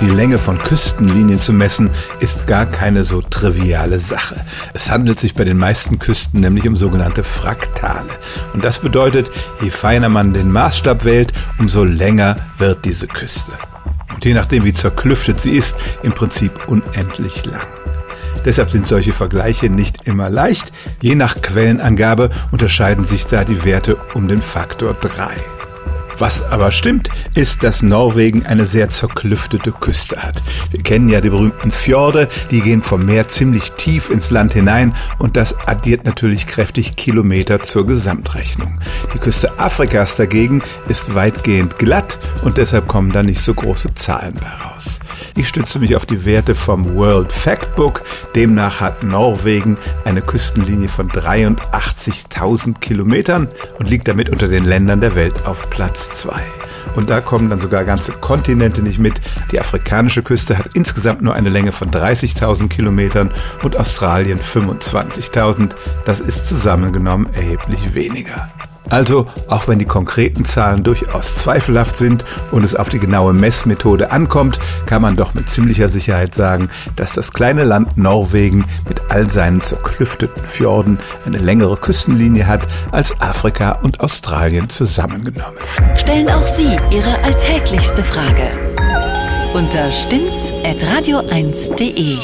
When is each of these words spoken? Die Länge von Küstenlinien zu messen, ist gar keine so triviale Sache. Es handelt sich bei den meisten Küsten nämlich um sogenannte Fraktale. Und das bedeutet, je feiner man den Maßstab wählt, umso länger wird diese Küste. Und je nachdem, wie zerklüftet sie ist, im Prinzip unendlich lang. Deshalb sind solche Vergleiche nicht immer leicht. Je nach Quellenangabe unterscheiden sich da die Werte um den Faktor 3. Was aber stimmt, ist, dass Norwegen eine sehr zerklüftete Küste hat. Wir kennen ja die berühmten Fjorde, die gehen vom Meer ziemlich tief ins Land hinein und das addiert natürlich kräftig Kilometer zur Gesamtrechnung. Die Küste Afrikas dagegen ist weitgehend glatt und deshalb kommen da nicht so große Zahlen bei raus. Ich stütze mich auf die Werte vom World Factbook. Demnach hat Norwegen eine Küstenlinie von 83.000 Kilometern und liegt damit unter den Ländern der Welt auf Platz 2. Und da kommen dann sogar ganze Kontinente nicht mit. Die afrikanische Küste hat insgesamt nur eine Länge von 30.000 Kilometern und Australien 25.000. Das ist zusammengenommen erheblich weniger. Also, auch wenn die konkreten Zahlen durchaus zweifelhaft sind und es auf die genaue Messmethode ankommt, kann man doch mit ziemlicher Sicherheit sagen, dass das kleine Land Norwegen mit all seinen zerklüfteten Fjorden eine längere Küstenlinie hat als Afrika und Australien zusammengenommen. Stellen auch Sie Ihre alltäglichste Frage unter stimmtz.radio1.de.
Die 0.00 0.06
Länge 0.06 0.38
von 0.38 0.58
Küstenlinien 0.58 1.40
zu 1.40 1.52
messen, 1.52 1.90
ist 2.20 2.46
gar 2.46 2.66
keine 2.66 3.02
so 3.02 3.20
triviale 3.20 3.98
Sache. 3.98 4.44
Es 4.72 4.90
handelt 4.90 5.18
sich 5.18 5.34
bei 5.34 5.42
den 5.42 5.58
meisten 5.58 5.98
Küsten 5.98 6.40
nämlich 6.40 6.68
um 6.68 6.76
sogenannte 6.76 7.24
Fraktale. 7.24 8.10
Und 8.52 8.64
das 8.64 8.78
bedeutet, 8.78 9.30
je 9.60 9.70
feiner 9.70 10.08
man 10.08 10.32
den 10.32 10.52
Maßstab 10.52 11.04
wählt, 11.04 11.32
umso 11.58 11.82
länger 11.82 12.36
wird 12.58 12.84
diese 12.84 13.08
Küste. 13.08 13.52
Und 14.14 14.24
je 14.24 14.34
nachdem, 14.34 14.64
wie 14.64 14.72
zerklüftet 14.72 15.40
sie 15.40 15.56
ist, 15.56 15.76
im 16.04 16.12
Prinzip 16.12 16.68
unendlich 16.68 17.44
lang. 17.44 17.66
Deshalb 18.44 18.70
sind 18.70 18.86
solche 18.86 19.12
Vergleiche 19.12 19.68
nicht 19.68 20.06
immer 20.06 20.30
leicht. 20.30 20.72
Je 21.02 21.16
nach 21.16 21.42
Quellenangabe 21.42 22.30
unterscheiden 22.52 23.04
sich 23.04 23.26
da 23.26 23.42
die 23.42 23.64
Werte 23.64 23.96
um 24.14 24.28
den 24.28 24.42
Faktor 24.42 24.94
3. 24.94 25.57
Was 26.18 26.42
aber 26.42 26.72
stimmt, 26.72 27.10
ist, 27.34 27.62
dass 27.62 27.82
Norwegen 27.82 28.44
eine 28.44 28.66
sehr 28.66 28.88
zerklüftete 28.88 29.70
Küste 29.70 30.22
hat. 30.22 30.42
Wir 30.70 30.82
kennen 30.82 31.08
ja 31.08 31.20
die 31.20 31.30
berühmten 31.30 31.70
Fjorde, 31.70 32.28
die 32.50 32.60
gehen 32.60 32.82
vom 32.82 33.04
Meer 33.04 33.28
ziemlich 33.28 33.72
tief 33.72 34.10
ins 34.10 34.30
Land 34.30 34.52
hinein 34.52 34.94
und 35.18 35.36
das 35.36 35.54
addiert 35.66 36.06
natürlich 36.06 36.46
kräftig 36.46 36.96
Kilometer 36.96 37.60
zur 37.60 37.86
Gesamtrechnung. 37.86 38.80
Die 39.14 39.18
Küste 39.18 39.58
Afrikas 39.60 40.16
dagegen 40.16 40.62
ist 40.88 41.14
weitgehend 41.14 41.78
glatt 41.78 42.18
und 42.42 42.58
deshalb 42.58 42.88
kommen 42.88 43.12
da 43.12 43.22
nicht 43.22 43.40
so 43.40 43.54
große 43.54 43.94
Zahlen 43.94 44.34
bei 44.34 44.64
raus. 44.64 44.77
Ich 45.36 45.48
stütze 45.48 45.78
mich 45.78 45.96
auf 45.96 46.06
die 46.06 46.24
Werte 46.24 46.54
vom 46.54 46.94
World 46.94 47.32
Factbook. 47.32 48.02
Demnach 48.34 48.80
hat 48.80 49.02
Norwegen 49.02 49.76
eine 50.04 50.22
Küstenlinie 50.22 50.88
von 50.88 51.10
83.000 51.10 52.78
Kilometern 52.80 53.48
und 53.78 53.88
liegt 53.88 54.08
damit 54.08 54.30
unter 54.30 54.48
den 54.48 54.64
Ländern 54.64 55.00
der 55.00 55.14
Welt 55.14 55.46
auf 55.46 55.68
Platz 55.70 56.10
2. 56.20 56.40
Und 56.94 57.10
da 57.10 57.20
kommen 57.20 57.50
dann 57.50 57.60
sogar 57.60 57.84
ganze 57.84 58.12
Kontinente 58.12 58.82
nicht 58.82 58.98
mit. 58.98 59.20
Die 59.52 59.60
afrikanische 59.60 60.22
Küste 60.22 60.58
hat 60.58 60.74
insgesamt 60.74 61.22
nur 61.22 61.34
eine 61.34 61.48
Länge 61.48 61.72
von 61.72 61.90
30.000 61.90 62.68
Kilometern 62.68 63.32
und 63.62 63.76
Australien 63.76 64.40
25.000. 64.40 65.76
Das 66.04 66.20
ist 66.20 66.48
zusammengenommen 66.48 67.32
erheblich 67.34 67.94
weniger. 67.94 68.48
Also, 68.90 69.26
auch 69.48 69.68
wenn 69.68 69.78
die 69.78 69.84
konkreten 69.84 70.44
Zahlen 70.44 70.82
durchaus 70.82 71.36
zweifelhaft 71.36 71.96
sind 71.96 72.24
und 72.50 72.64
es 72.64 72.74
auf 72.74 72.88
die 72.88 72.98
genaue 72.98 73.32
Messmethode 73.32 74.10
ankommt, 74.10 74.58
kann 74.86 75.02
man 75.02 75.16
doch 75.16 75.34
mit 75.34 75.50
ziemlicher 75.50 75.88
Sicherheit 75.88 76.34
sagen, 76.34 76.68
dass 76.96 77.12
das 77.12 77.32
kleine 77.32 77.64
Land 77.64 77.96
Norwegen 77.96 78.64
mit 78.88 79.02
all 79.10 79.30
seinen 79.30 79.60
zerklüfteten 79.60 80.44
Fjorden 80.44 80.98
eine 81.26 81.38
längere 81.38 81.76
Küstenlinie 81.76 82.46
hat 82.46 82.66
als 82.92 83.20
Afrika 83.20 83.72
und 83.82 84.00
Australien 84.00 84.70
zusammengenommen. 84.70 85.58
Stellen 85.94 86.28
auch 86.30 86.42
Sie 86.42 86.78
Ihre 86.90 87.22
alltäglichste 87.22 88.02
Frage 88.02 88.50
unter 89.54 89.90
stimmtz.radio1.de. 89.90 92.18